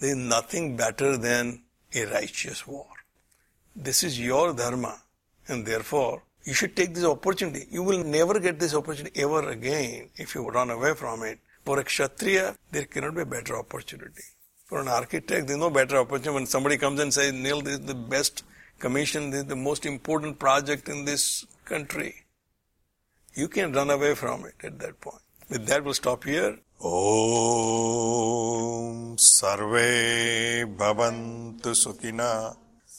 there 0.00 0.10
is 0.10 0.16
nothing 0.16 0.76
better 0.76 1.16
than 1.16 1.62
a 1.94 2.04
righteous 2.04 2.66
war. 2.66 2.86
This 3.74 4.04
is 4.04 4.20
your 4.20 4.52
dharma 4.52 5.00
and 5.46 5.64
therefore 5.64 6.22
you 6.47 6.53
should 6.53 6.75
take 6.75 6.93
this 6.93 7.05
opportunity. 7.05 7.67
You 7.71 7.83
will 7.83 8.03
never 8.03 8.39
get 8.39 8.59
this 8.59 8.75
opportunity 8.75 9.21
ever 9.21 9.49
again 9.49 10.09
if 10.15 10.35
you 10.35 10.47
run 10.47 10.69
away 10.69 10.93
from 10.93 11.23
it. 11.23 11.39
For 11.65 11.79
a 11.79 11.83
Kshatriya, 11.83 12.57
there 12.71 12.85
cannot 12.85 13.15
be 13.15 13.21
a 13.21 13.25
better 13.25 13.57
opportunity. 13.57 14.23
For 14.65 14.81
an 14.81 14.89
architect, 14.89 15.47
there 15.47 15.55
is 15.55 15.59
no 15.59 15.69
better 15.69 15.97
opportunity. 15.97 16.31
When 16.31 16.45
somebody 16.45 16.77
comes 16.77 16.99
and 16.99 17.13
says, 17.13 17.31
Neil, 17.31 17.61
this 17.61 17.79
is 17.79 17.85
the 17.85 17.95
best 17.95 18.43
commission, 18.79 19.29
this 19.29 19.41
is 19.41 19.47
the 19.47 19.55
most 19.55 19.85
important 19.85 20.39
project 20.39 20.89
in 20.89 21.05
this 21.05 21.45
country. 21.63 22.25
You 23.33 23.47
can 23.47 23.71
run 23.71 23.89
away 23.89 24.15
from 24.15 24.45
it 24.45 24.55
at 24.63 24.79
that 24.79 24.99
point. 24.99 25.21
With 25.49 25.65
that, 25.67 25.83
we'll 25.83 25.93
stop 25.93 26.23
here. 26.23 26.57
ॐ 26.83 27.95
सर्वे 29.19 29.91
भवन्तु 30.79 31.73
सुखिनः 31.81 32.33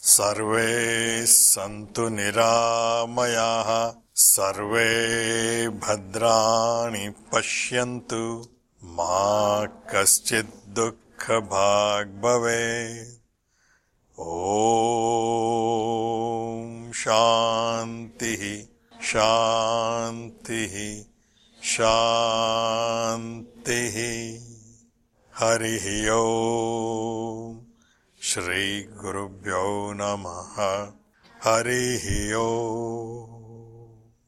सर्वे 0.02 1.26
सन्तु 1.26 2.10
निरामयाः 2.10 3.94
सर्वे 4.16 5.70
भद्राणि 5.70 7.14
पश्यन्तु। 7.34 8.46
मा 8.84 9.66
कश्चित् 9.66 10.70
दुःखभाग् 10.70 12.22
भवेत्। 12.22 13.22
ॐ 14.20 16.92
शान्तिः 16.92 18.66
शान्तिः 19.04 21.04
शान्तिः। 21.64 24.44
हरिः 25.36 26.12
ओम् 26.12 27.69
श्रीगुरुभ्यो 28.22 29.94
नमः। 29.94 30.92
हरिः 31.44 32.36
ओम् 32.38 33.39